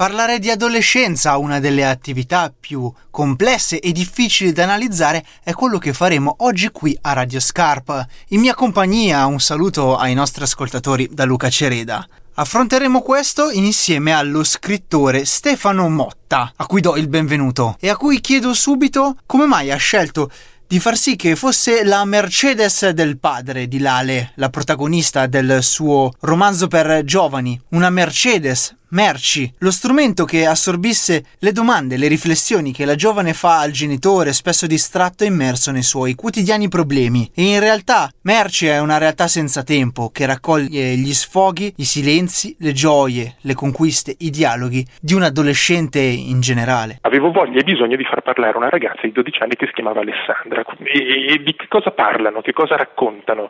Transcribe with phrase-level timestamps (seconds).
[0.00, 5.92] Parlare di adolescenza, una delle attività più complesse e difficili da analizzare, è quello che
[5.92, 8.06] faremo oggi qui a Radio Scarp.
[8.28, 12.08] In mia compagnia un saluto ai nostri ascoltatori da Luca Cereda.
[12.32, 18.22] Affronteremo questo insieme allo scrittore Stefano Motta, a cui do il benvenuto e a cui
[18.22, 20.30] chiedo subito come mai ha scelto
[20.66, 26.14] di far sì che fosse la Mercedes del padre di Lale, la protagonista del suo
[26.20, 32.84] romanzo per giovani, una Mercedes merci, lo strumento che assorbisse le domande, le riflessioni che
[32.84, 37.30] la giovane fa al genitore spesso distratto e immerso nei suoi quotidiani problemi.
[37.34, 42.56] E in realtà merci è una realtà senza tempo che raccoglie gli sfoghi, i silenzi,
[42.60, 46.98] le gioie, le conquiste, i dialoghi di un adolescente in generale.
[47.02, 50.00] Avevo voglia e bisogno di far parlare una ragazza di 12 anni che si chiamava
[50.00, 53.48] Alessandra e, e di che cosa parlano, che cosa raccontano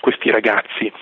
[0.00, 0.92] questi ragazzi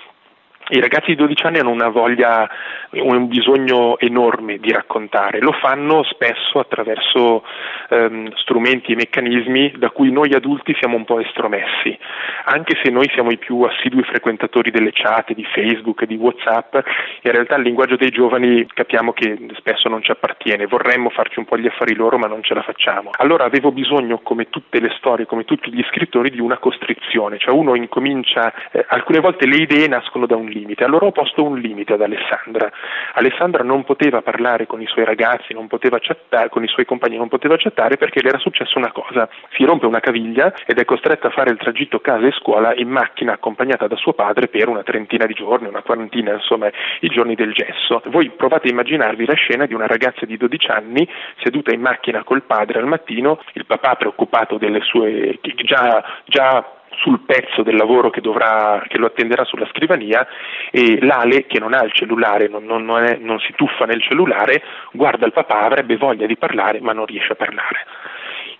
[0.71, 2.49] i ragazzi di 12 anni hanno una voglia,
[2.91, 7.43] un bisogno enorme di raccontare, lo fanno spesso attraverso
[7.89, 11.97] ehm, strumenti e meccanismi da cui noi adulti siamo un po' estromessi,
[12.45, 16.75] anche se noi siamo i più assidui frequentatori delle chat, di Facebook di Whatsapp,
[17.23, 21.45] in realtà il linguaggio dei giovani capiamo che spesso non ci appartiene, vorremmo farci un
[21.45, 23.09] po' gli affari loro ma non ce la facciamo.
[23.17, 27.53] Allora avevo bisogno, come tutte le storie, come tutti gli scrittori, di una costrizione, cioè
[27.53, 30.83] uno incomincia, eh, alcune volte le idee nascono da un libro limite.
[30.83, 32.71] Allora ho posto un limite ad Alessandra.
[33.13, 37.17] Alessandra non poteva parlare con i suoi ragazzi, non poteva chattare, con i suoi compagni,
[37.17, 39.27] non poteva chattare perché le era successa una cosa.
[39.53, 42.89] Si rompe una caviglia ed è costretta a fare il tragitto casa e scuola in
[42.89, 46.69] macchina accompagnata da suo padre per una trentina di giorni, una quarantina, insomma,
[47.01, 48.01] i giorni del gesso.
[48.05, 51.07] Voi provate a immaginarvi la scena di una ragazza di 12 anni
[51.43, 57.21] seduta in macchina col padre al mattino, il papà preoccupato delle sue già, già sul
[57.21, 60.27] pezzo del lavoro che, dovrà, che, lo attenderà sulla scrivania
[60.71, 64.01] e l'Ale che non ha il cellulare, non, non, non, è, non si tuffa nel
[64.01, 64.61] cellulare,
[64.91, 67.85] guarda il papà, avrebbe voglia di parlare ma non riesce a parlare.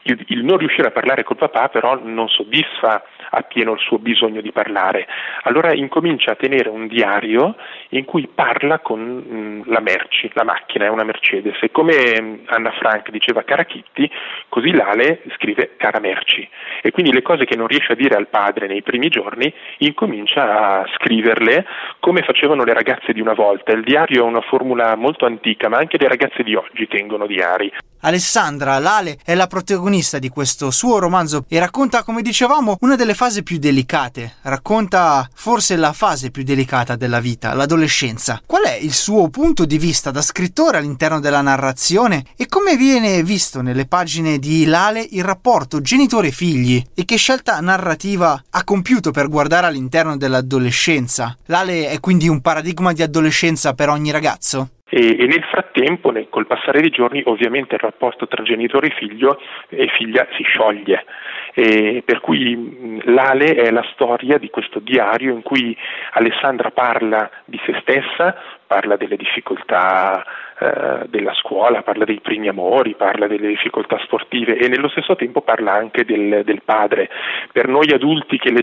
[0.04, 4.42] Il, il non riuscire a parlare col papà però non soddisfa appieno il suo bisogno
[4.42, 5.08] di parlare.
[5.44, 7.56] Allora incomincia a tenere un diario
[7.90, 12.22] in cui parla con mh, mm, la merci, la macchina è una Mercedes e come
[12.22, 14.10] mm, Anna Frank diceva cara Kitty,
[14.50, 16.48] così Lale scrive cara merci
[16.82, 20.80] e quindi le cose che non riesce a dire al padre nei primi giorni incomincia
[20.80, 21.66] a scriverle
[22.00, 23.72] come facevano le ragazze di una volta.
[23.72, 27.72] Il diario è una formula molto antica, ma anche le ragazze di oggi tengono diari.
[28.04, 33.14] Alessandra Lale è la protagonista di questo suo romanzo e racconta, come dicevamo, una delle
[33.22, 34.38] fasi più delicate.
[34.42, 38.42] Racconta forse la fase più delicata della vita, l'adolescenza.
[38.44, 43.22] Qual è il suo punto di vista da scrittore all'interno della narrazione e come viene
[43.22, 49.28] visto nelle pagine di Lale il rapporto genitore-figli e che scelta narrativa ha compiuto per
[49.28, 51.38] guardare all'interno dell'adolescenza?
[51.46, 54.70] Lale è quindi un paradigma di adolescenza per ogni ragazzo?
[54.94, 58.96] E, e, nel frattempo, nel, col passare dei giorni, ovviamente il rapporto tra genitore e
[58.98, 61.06] figlio e figlia si scioglie.
[61.54, 65.76] E per cui l'Ale è la storia di questo diario in cui
[66.12, 68.36] Alessandra parla di se stessa,
[68.72, 70.24] parla delle difficoltà
[70.58, 75.42] eh, della scuola, parla dei primi amori, parla delle difficoltà sportive e nello stesso tempo
[75.42, 77.10] parla anche del, del padre.
[77.52, 78.54] Per noi adulti che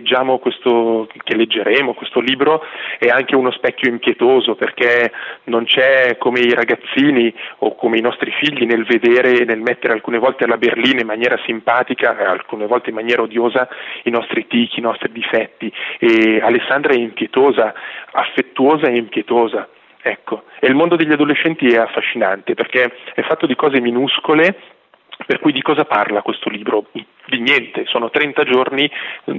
[0.41, 2.63] questo, che leggeremo questo libro
[2.99, 5.13] è anche uno specchio impietoso perché
[5.45, 9.93] non c'è come i ragazzini o come i nostri figli nel vedere e nel mettere
[9.93, 13.69] alcune volte alla berlina in maniera simpatica alcune volte in maniera odiosa
[14.05, 17.75] i nostri tic, i nostri difetti e Alessandra è impietosa,
[18.13, 19.69] affettuosa e impietosa.
[20.01, 24.77] Ecco, e il mondo degli adolescenti è affascinante perché è fatto di cose minuscole
[25.27, 26.87] per cui di cosa parla questo libro?
[26.93, 28.89] Di niente, sono 30 giorni,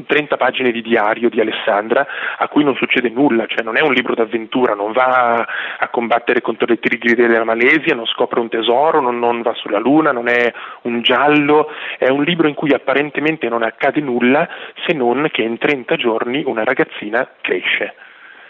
[0.06, 2.06] 30 pagine di diario di Alessandra
[2.38, 5.48] a cui non succede nulla, cioè non è un libro d'avventura, non va
[5.80, 9.80] a combattere contro le tigri della Malesia, non scopre un tesoro, non, non va sulla
[9.80, 10.54] luna, non è
[10.84, 14.48] un giallo, è un libro in cui apparentemente non accade nulla
[14.86, 17.96] se non che in 30 giorni una ragazzina cresce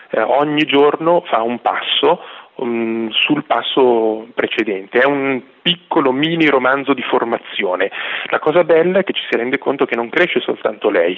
[0.10, 2.22] eh, ogni giorno fa un passo
[2.56, 5.00] um, sul passo precedente.
[5.00, 7.92] È un piccolo mini romanzo di formazione.
[8.26, 11.18] La cosa bella è che ci si rende conto che non cresce soltanto lei,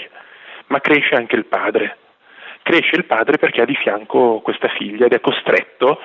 [0.68, 1.98] ma cresce anche il padre.
[2.64, 6.00] Cresce il padre perché ha di fianco questa figlia ed è costretto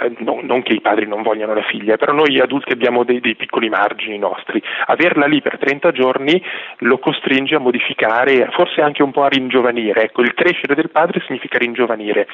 [0.00, 3.20] eh, non, non, che i padri non vogliano la figlia, però noi adulti abbiamo dei,
[3.20, 4.62] dei, piccoli margini nostri.
[4.86, 6.42] Averla lì per 30 giorni
[6.78, 10.04] lo costringe a modificare, forse anche un po' a ringiovanire.
[10.04, 12.26] Ecco, il crescere del padre significa ringiovanire.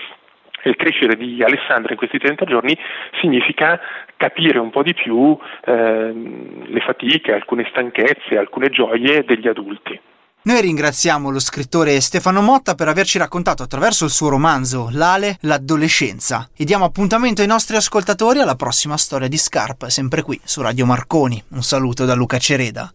[0.62, 2.77] Il crescere di Alessandra in questi 30 giorni
[3.21, 3.81] significa
[4.17, 9.99] capire un po' di più eh, le fatiche, alcune stanchezze, alcune gioie degli adulti.
[10.43, 16.49] Noi ringraziamo lo scrittore Stefano Motta per averci raccontato attraverso il suo romanzo L'Ale, l'adolescenza
[16.57, 20.87] e diamo appuntamento ai nostri ascoltatori alla prossima storia di Scarp, sempre qui su Radio
[20.87, 21.45] Marconi.
[21.49, 22.91] Un saluto da Luca Cereda.